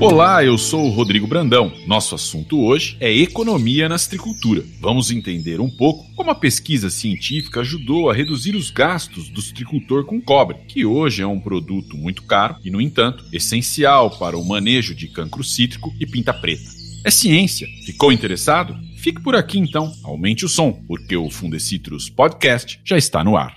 [0.00, 1.72] Olá, eu sou o Rodrigo Brandão.
[1.84, 4.64] Nosso assunto hoje é economia na citricultura.
[4.80, 10.04] Vamos entender um pouco como a pesquisa científica ajudou a reduzir os gastos do citricultor
[10.04, 14.44] com cobre, que hoje é um produto muito caro e, no entanto, essencial para o
[14.46, 16.70] manejo de cancro cítrico e pinta preta.
[17.04, 17.66] É ciência.
[17.84, 18.76] Ficou interessado?
[18.98, 23.56] Fique por aqui então, aumente o som, porque o Fundecitrus Podcast já está no ar.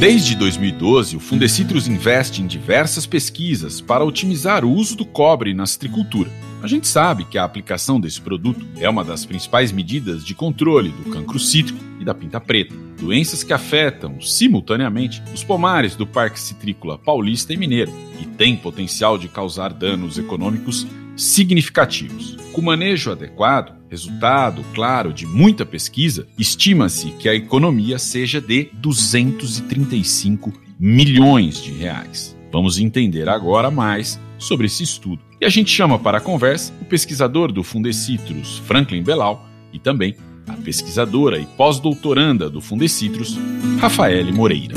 [0.00, 5.66] Desde 2012, o Fundecitrus investe em diversas pesquisas para otimizar o uso do cobre na
[5.66, 6.30] citricultura.
[6.62, 10.88] A gente sabe que a aplicação desse produto é uma das principais medidas de controle
[10.88, 16.40] do cancro cítrico e da pinta preta, doenças que afetam simultaneamente os pomares do Parque
[16.40, 20.86] Citrícola Paulista e Mineiro e têm potencial de causar danos econômicos
[21.16, 22.36] significativos.
[22.52, 30.52] Com manejo adequado, resultado claro de muita pesquisa, estima-se que a economia seja de 235
[30.78, 32.36] milhões de reais.
[32.52, 35.22] Vamos entender agora mais sobre esse estudo.
[35.40, 40.16] E a gente chama para a conversa o pesquisador do Fundecitrus, Franklin Belal, e também
[40.48, 43.38] a pesquisadora e pós-doutoranda do Fundecitrus,
[43.80, 44.74] Rafaele Moreira.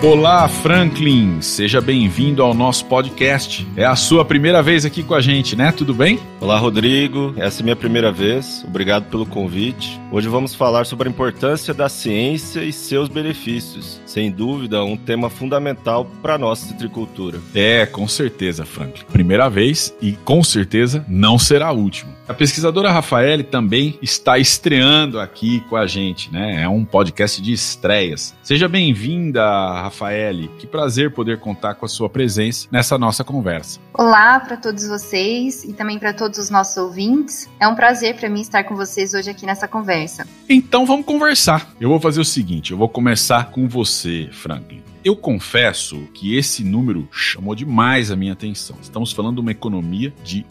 [0.00, 1.42] Olá, Franklin!
[1.42, 3.66] Seja bem-vindo ao nosso podcast.
[3.76, 5.72] É a sua primeira vez aqui com a gente, né?
[5.72, 6.20] Tudo bem?
[6.40, 7.34] Olá, Rodrigo.
[7.36, 8.64] Essa é minha primeira vez.
[8.64, 10.00] Obrigado pelo convite.
[10.12, 14.00] Hoje vamos falar sobre a importância da ciência e seus benefícios.
[14.06, 17.40] Sem dúvida, um tema fundamental para a nossa citricultura.
[17.52, 19.04] É, com certeza, Franklin.
[19.12, 22.17] Primeira vez e com certeza não será a última.
[22.28, 26.62] A pesquisadora Rafaele também está estreando aqui com a gente, né?
[26.62, 28.34] É um podcast de estreias.
[28.42, 29.42] Seja bem-vinda,
[29.80, 30.50] Rafaele.
[30.58, 33.80] Que prazer poder contar com a sua presença nessa nossa conversa.
[33.94, 37.48] Olá para todos vocês e também para todos os nossos ouvintes.
[37.58, 40.26] É um prazer para mim estar com vocês hoje aqui nessa conversa.
[40.50, 41.72] Então vamos conversar.
[41.80, 44.82] Eu vou fazer o seguinte, eu vou começar com você, Franklin.
[45.04, 48.76] Eu confesso que esse número chamou demais a minha atenção.
[48.82, 50.44] Estamos falando de uma economia de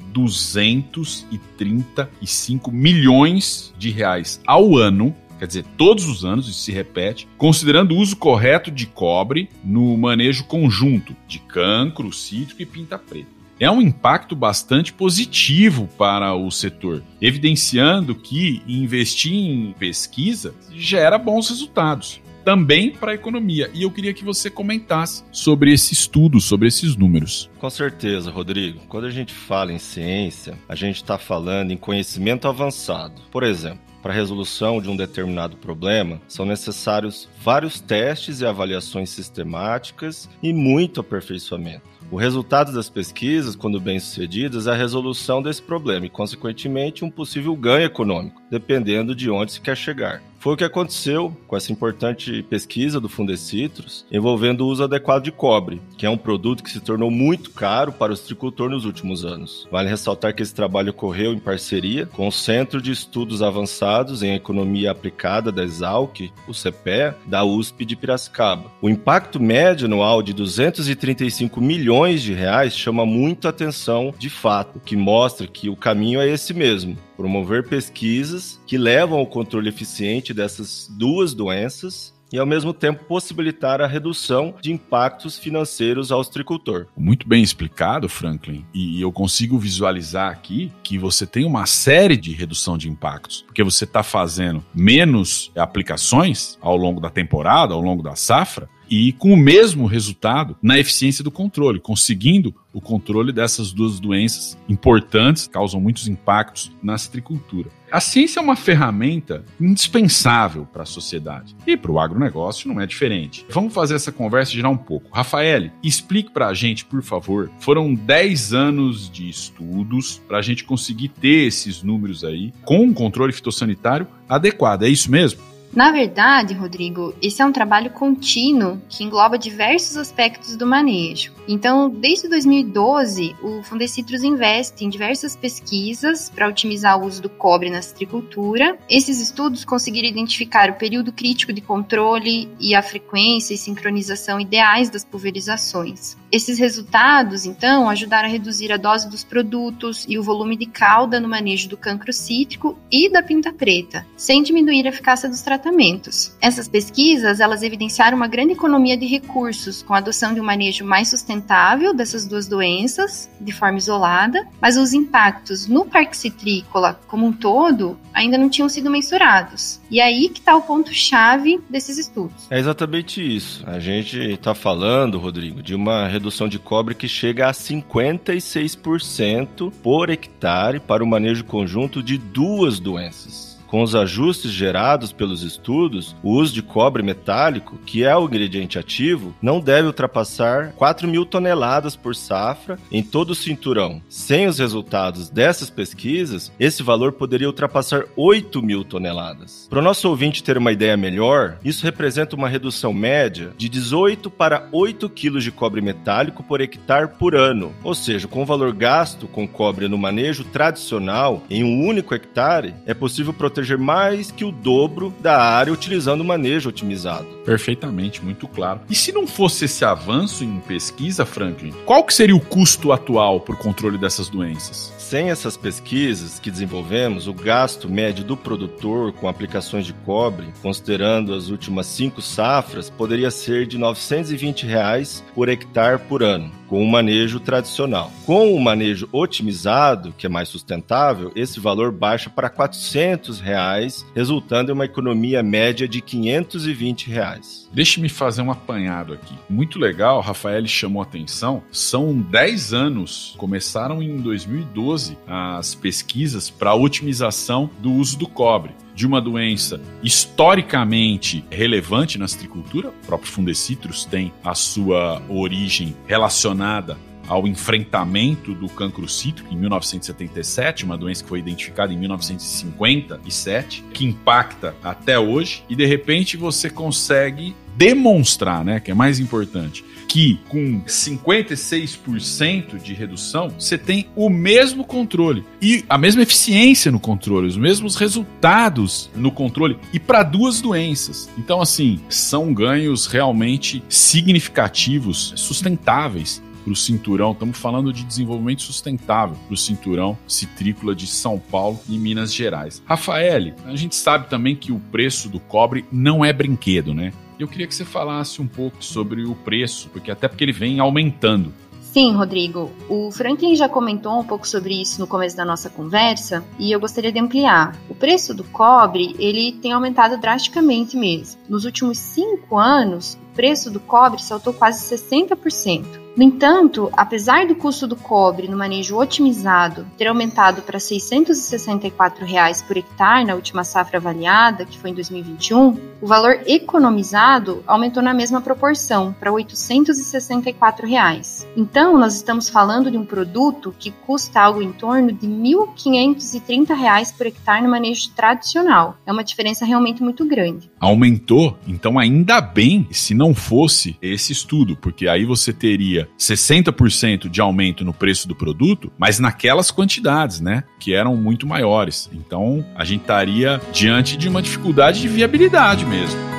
[1.68, 7.94] 235 milhões de reais ao ano quer dizer, todos os anos, isso se repete, considerando
[7.94, 13.38] o uso correto de cobre no manejo conjunto de cancro, cítrico e pinta preta.
[13.60, 21.50] É um impacto bastante positivo para o setor, evidenciando que investir em pesquisa gera bons
[21.50, 23.70] resultados também para a economia.
[23.74, 27.50] E eu queria que você comentasse sobre esse estudo, sobre esses números.
[27.60, 28.80] Com certeza, Rodrigo.
[28.88, 33.22] Quando a gente fala em ciência, a gente está falando em conhecimento avançado.
[33.30, 39.10] Por exemplo, para a resolução de um determinado problema, são necessários vários testes e avaliações
[39.10, 41.98] sistemáticas e muito aperfeiçoamento.
[42.10, 47.12] O resultado das pesquisas, quando bem sucedidas, é a resolução desse problema e, consequentemente, um
[47.12, 50.24] possível ganho econômico, dependendo de onde se quer chegar.
[50.40, 55.32] Foi o que aconteceu com essa importante pesquisa do Fundecitrus envolvendo o uso adequado de
[55.32, 59.26] cobre, que é um produto que se tornou muito caro para o citricultor nos últimos
[59.26, 59.68] anos.
[59.72, 64.36] Vale ressaltar que esse trabalho ocorreu em parceria com o Centro de Estudos Avançados em
[64.36, 68.72] Economia Aplicada da Exalc, o CPE, da USP de Piracicaba.
[68.82, 74.96] O impacto médio anual de 235 milhões de reais chama muito atenção de fato, que
[74.96, 80.88] mostra que o caminho é esse mesmo promover pesquisas que levam ao controle eficiente dessas
[80.98, 86.88] duas doenças e, ao mesmo tempo, possibilitar a redução de impactos financeiros ao tricultor.
[86.96, 88.66] Muito bem explicado, Franklin.
[88.74, 93.64] E eu consigo visualizar aqui que você tem uma série de redução de impactos, porque
[93.64, 99.34] você está fazendo menos aplicações ao longo da temporada, ao longo da safra, e com
[99.34, 105.82] o mesmo resultado na eficiência do controle, conseguindo o controle dessas duas doenças importantes, causam
[105.82, 107.70] muitos impactos na citricultura.
[107.92, 112.86] A ciência é uma ferramenta indispensável para a sociedade e para o agronegócio não é
[112.86, 113.46] diferente.
[113.50, 115.10] Vamos fazer essa conversa girar um pouco.
[115.12, 117.50] Rafael, explique para a gente, por favor.
[117.60, 122.94] Foram 10 anos de estudos para a gente conseguir ter esses números aí com um
[122.94, 124.84] controle fitossanitário adequado.
[124.84, 125.42] É isso mesmo?
[125.74, 131.34] Na verdade, Rodrigo, esse é um trabalho contínuo que engloba diversos aspectos do manejo.
[131.48, 137.70] Então, desde 2012, o Fundecitrus investe em diversas pesquisas para otimizar o uso do cobre
[137.70, 138.78] na citricultura.
[138.90, 144.90] Esses estudos conseguiram identificar o período crítico de controle e a frequência e sincronização ideais
[144.90, 146.18] das pulverizações.
[146.32, 151.20] Esses resultados, então, ajudaram a reduzir a dose dos produtos e o volume de cauda
[151.20, 155.57] no manejo do cancro cítrico e da pinta preta, sem diminuir a eficácia dos tratamentos
[155.58, 156.36] tratamentos.
[156.42, 160.86] Essas pesquisas, elas evidenciaram uma grande economia de recursos com a adoção de um manejo
[160.86, 167.26] mais sustentável dessas duas doenças, de forma isolada, mas os impactos no parque citrícola como
[167.26, 169.82] um todo ainda não tinham sido mensurados.
[169.90, 172.48] E aí que está o ponto-chave desses estudos.
[172.50, 173.64] É exatamente isso.
[173.68, 180.10] A gente está falando, Rodrigo, de uma redução de cobre que chega a 56% por
[180.10, 183.57] hectare para o manejo conjunto de duas doenças.
[183.68, 188.80] Com os ajustes gerados pelos estudos, o uso de cobre metálico, que é o ingrediente
[188.80, 194.02] ativo, não deve ultrapassar 4 mil toneladas por safra em todo o cinturão.
[194.08, 199.68] Sem os resultados dessas pesquisas, esse valor poderia ultrapassar 8 mil toneladas.
[199.70, 204.30] Para o nosso ouvinte ter uma ideia melhor, isso representa uma redução média de 18
[204.30, 207.74] para 8 quilos de cobre metálico por hectare por ano.
[207.84, 212.74] Ou seja, com o valor gasto com cobre no manejo tradicional em um único hectare,
[212.86, 217.37] é possível proteger proteger mais que o dobro da área utilizando o manejo otimizado.
[217.48, 218.82] Perfeitamente, muito claro.
[218.90, 223.40] E se não fosse esse avanço em pesquisa, Franklin, qual que seria o custo atual
[223.40, 224.94] por controle dessas doenças?
[224.98, 231.34] Sem essas pesquisas que desenvolvemos, o gasto médio do produtor com aplicações de cobre, considerando
[231.34, 236.92] as últimas cinco safras, poderia ser de 920 reais por hectare por ano, com o
[236.92, 238.12] manejo tradicional.
[238.26, 244.72] Com o manejo otimizado, que é mais sustentável, esse valor baixa para 400 reais, resultando
[244.72, 247.37] em uma economia média de 520 reais.
[247.74, 249.36] Deixe-me fazer um apanhado aqui.
[249.50, 251.64] Muito legal, Rafael chamou atenção.
[251.72, 258.76] São 10 anos, começaram em 2012 2012 as pesquisas para otimização do uso do cobre
[258.96, 262.90] de uma doença historicamente relevante na citricultura.
[262.90, 270.86] O próprio Fundecitrus tem a sua origem relacionada ao enfrentamento do cancro cítrico em 1977,
[270.86, 276.70] uma doença que foi identificada em 1957, que impacta até hoje, e de repente você
[276.70, 284.30] consegue demonstrar, né, que é mais importante, que com 56% de redução, você tem o
[284.30, 290.24] mesmo controle e a mesma eficiência no controle, os mesmos resultados no controle e para
[290.24, 291.30] duas doenças.
[291.38, 297.32] Então, assim, são ganhos realmente significativos, sustentáveis para o cinturão.
[297.32, 302.84] Estamos falando de desenvolvimento sustentável para o cinturão citrícola de São Paulo e Minas Gerais.
[302.86, 307.14] Rafael, a gente sabe também que o preço do cobre não é brinquedo, né?
[307.40, 310.80] Eu queria que você falasse um pouco sobre o preço, porque até porque ele vem
[310.80, 311.54] aumentando.
[311.80, 312.70] Sim, Rodrigo.
[312.90, 316.80] O Franklin já comentou um pouco sobre isso no começo da nossa conversa e eu
[316.80, 317.76] gostaria de ampliar.
[317.90, 321.40] O preço do cobre ele tem aumentado drasticamente mesmo.
[321.48, 326.08] Nos últimos cinco anos, preço do cobre saltou quase 60%.
[326.18, 332.60] No entanto, apesar do custo do cobre no manejo otimizado ter aumentado para 664 reais
[332.60, 338.16] por hectare na última safra avaliada, que foi em 2021, o valor economizado aumentou na
[338.16, 341.48] mesma proporção, para 864 reais.
[341.56, 347.12] Então, nós estamos falando de um produto que custa algo em torno de 1.530 reais
[347.12, 348.98] por hectare no manejo tradicional.
[349.06, 350.72] É uma diferença realmente muito grande.
[350.80, 351.56] Aumentou?
[351.68, 357.84] Então, ainda bem se não fosse esse estudo, porque aí você teria 60% de aumento
[357.84, 360.64] no preço do produto, mas naquelas quantidades, né?
[360.80, 362.10] Que eram muito maiores.
[362.14, 366.37] Então a gente estaria diante de uma dificuldade de viabilidade mesmo.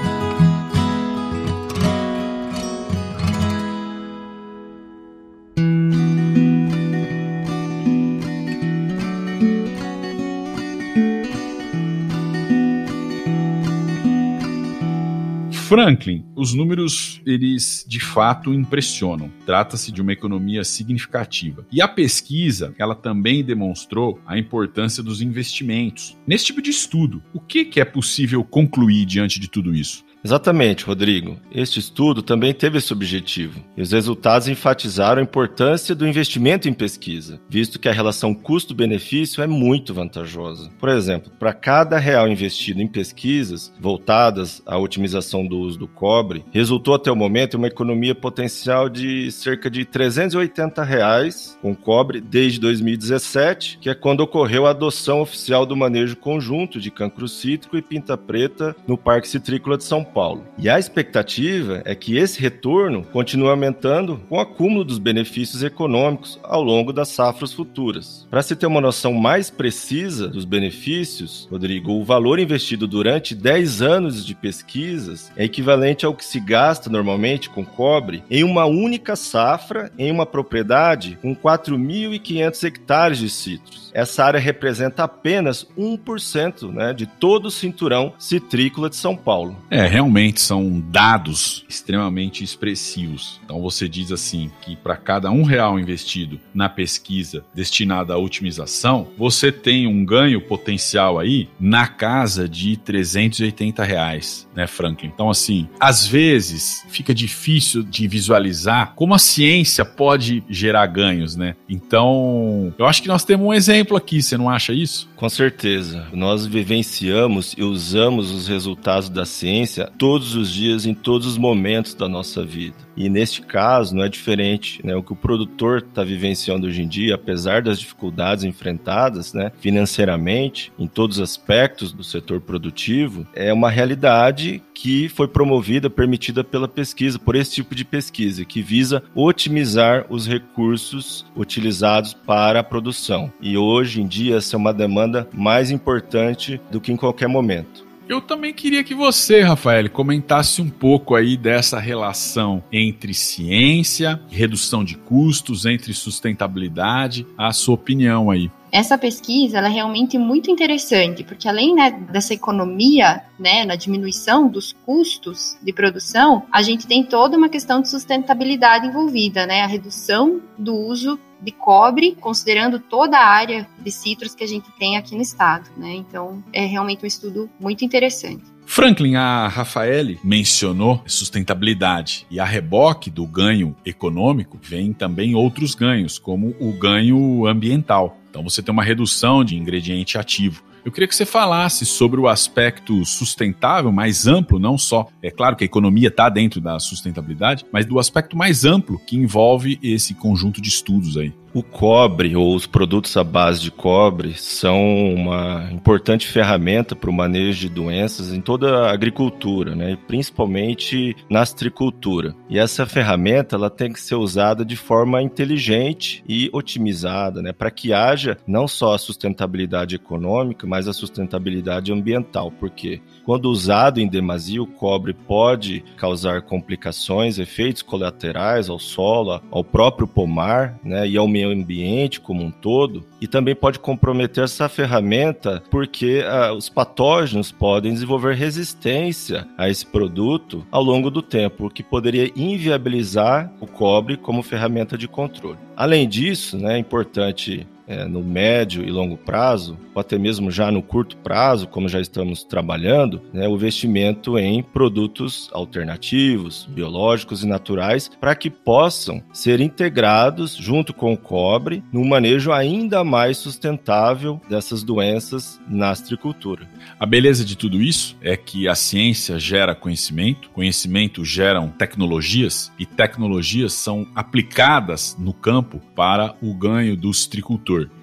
[15.69, 19.31] Franklin, os números, eles de fato impressionam.
[19.45, 21.67] Trata-se de uma economia significativa.
[21.71, 26.17] E a pesquisa, ela também demonstrou a importância dos investimentos.
[26.27, 30.07] Nesse tipo de estudo, o que, é possível concluir diante de tudo isso?
[30.29, 31.39] Exatamente, Rodrigo.
[31.51, 36.75] Este estudo também teve esse objetivo, e os resultados enfatizaram a importância do investimento em
[36.75, 40.71] pesquisa, visto que a relação custo-benefício é muito vantajosa.
[40.79, 46.45] Por exemplo, para cada real investido em pesquisas voltadas à otimização do uso do cobre,
[46.53, 52.61] resultou até o momento uma economia potencial de cerca de 380 reais com cobre desde
[52.61, 57.83] 2017, que é quando ocorreu a adoção oficial do manejo conjunto de cancro cítrico e
[57.83, 60.45] pinta preta no Parque Citrícola de São Paulo Paulo.
[60.59, 66.41] E a expectativa é que esse retorno continue aumentando com o acúmulo dos benefícios econômicos
[66.43, 68.27] ao longo das safras futuras.
[68.29, 73.81] Para se ter uma noção mais precisa dos benefícios, Rodrigo, o valor investido durante 10
[73.81, 79.15] anos de pesquisas é equivalente ao que se gasta normalmente com cobre em uma única
[79.15, 83.93] safra em uma propriedade com 4.500 hectares de citros.
[83.95, 89.57] Essa área representa apenas 1% né, de todo o cinturão citrícola de São Paulo.
[89.71, 93.41] É, realmente são dados extremamente expressivos.
[93.45, 99.09] Então você diz assim que para cada um real investido na pesquisa destinada à otimização,
[99.19, 105.11] você tem um ganho potencial aí na casa de 380 reais, né, Franklin?
[105.13, 111.57] Então assim, às vezes fica difícil de visualizar como a ciência pode gerar ganhos, né?
[111.69, 115.08] Então, eu acho que nós temos um exemplo aqui, você não acha isso?
[115.19, 116.07] Com certeza.
[116.13, 121.93] Nós vivenciamos e usamos os resultados da ciência todos os dias, em todos os momentos
[121.93, 122.77] da nossa vida.
[122.97, 124.95] E neste caso não é diferente, né?
[124.95, 130.73] O que o produtor está vivenciando hoje em dia, apesar das dificuldades enfrentadas, né, financeiramente,
[130.79, 136.69] em todos os aspectos do setor produtivo, é uma realidade que foi promovida, permitida pela
[136.69, 143.33] pesquisa, por esse tipo de pesquisa, que visa otimizar os recursos utilizados para a produção.
[143.41, 147.87] E hoje em dia essa é uma demanda mais importante do que em qualquer momento.
[148.09, 154.83] Eu também queria que você, Rafael, comentasse um pouco aí dessa relação entre ciência, redução
[154.83, 158.51] de custos, entre sustentabilidade, a sua opinião aí.
[158.71, 164.73] Essa pesquisa é realmente muito interessante, porque além né, dessa economia, né, na diminuição dos
[164.85, 170.41] custos de produção, a gente tem toda uma questão de sustentabilidade envolvida, né, a redução
[170.59, 175.15] do uso de cobre, considerando toda a área de citros que a gente tem aqui
[175.15, 175.95] no estado, né?
[175.95, 178.43] Então, é realmente um estudo muito interessante.
[178.71, 186.19] Franklin, a Rafaele mencionou sustentabilidade e a reboque do ganho econômico vem também outros ganhos,
[186.19, 188.19] como o ganho ambiental.
[188.29, 190.63] Então você tem uma redução de ingrediente ativo.
[190.85, 195.57] Eu queria que você falasse sobre o aspecto sustentável mais amplo, não só, é claro
[195.57, 200.13] que a economia está dentro da sustentabilidade, mas do aspecto mais amplo que envolve esse
[200.15, 201.33] conjunto de estudos aí.
[201.55, 207.13] O cobre ou os produtos à base de cobre são uma importante ferramenta para o
[207.13, 209.97] manejo de doenças em toda a agricultura, né?
[210.07, 212.35] principalmente na astricultura.
[212.51, 217.53] E essa ferramenta ela tem que ser usada de forma inteligente e otimizada, né?
[217.53, 224.01] para que haja não só a sustentabilidade econômica, mas a sustentabilidade ambiental, porque quando usado
[224.01, 231.09] em demasia, o cobre pode causar complicações, efeitos colaterais ao solo, ao próprio pomar né?
[231.09, 236.53] e ao meio ambiente como um todo e também pode comprometer essa ferramenta porque ah,
[236.53, 242.31] os patógenos podem desenvolver resistência a esse produto ao longo do tempo, o que poderia
[242.37, 245.59] inviabilizar o cobre como ferramenta de controle.
[245.77, 250.71] Além disso, né, é importante é, no médio e longo prazo, ou até mesmo já
[250.71, 257.47] no curto prazo, como já estamos trabalhando, né, o investimento em produtos alternativos, biológicos e
[257.47, 264.41] naturais, para que possam ser integrados junto com o cobre no manejo ainda mais sustentável
[264.49, 266.69] dessas doenças na astricultura.
[267.01, 272.85] A beleza de tudo isso é que a ciência gera conhecimento, conhecimento geram tecnologias e
[272.85, 277.11] tecnologias são aplicadas no campo para o ganho do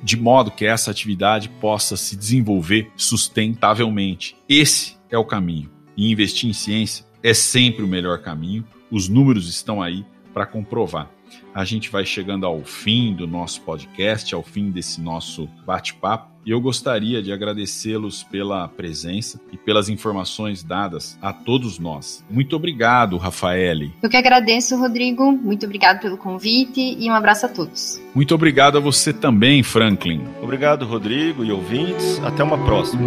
[0.03, 4.35] de modo que essa atividade possa se desenvolver sustentavelmente.
[4.47, 5.69] Esse é o caminho.
[5.97, 8.65] E investir em ciência é sempre o melhor caminho.
[8.91, 10.05] Os números estão aí
[10.35, 11.09] para comprovar
[11.53, 16.35] a gente vai chegando ao fim do nosso podcast, ao fim desse nosso bate-papo.
[16.45, 22.23] E eu gostaria de agradecê-los pela presença e pelas informações dadas a todos nós.
[22.29, 23.91] Muito obrigado, Rafaele.
[24.03, 25.31] Eu que agradeço, Rodrigo.
[25.31, 27.99] Muito obrigado pelo convite e um abraço a todos.
[28.13, 30.23] Muito obrigado a você também, Franklin.
[30.39, 32.19] Obrigado, Rodrigo e ouvintes.
[32.19, 33.01] Até uma próxima.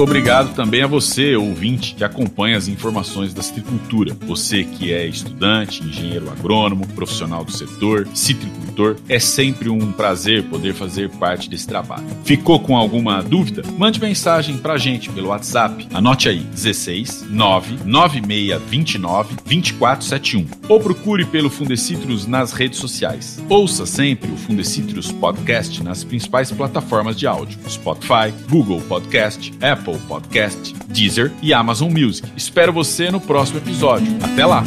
[0.00, 4.16] Muito obrigado também a você, ouvinte, que acompanha as informações da citricultura.
[4.26, 8.69] Você que é estudante, engenheiro agrônomo, profissional do setor, citricultor,
[9.08, 12.06] é sempre um prazer poder fazer parte desse trabalho.
[12.24, 13.62] Ficou com alguma dúvida?
[13.76, 15.88] Mande mensagem pra gente pelo WhatsApp.
[15.92, 23.42] Anote aí: 16 99629 2471 ou procure pelo Fundecitrus nas redes sociais.
[23.48, 30.74] Ouça sempre o Fundecitrus Podcast nas principais plataformas de áudio: Spotify, Google Podcast, Apple Podcast,
[30.88, 32.28] Deezer e Amazon Music.
[32.36, 34.08] Espero você no próximo episódio.
[34.22, 34.62] Até lá!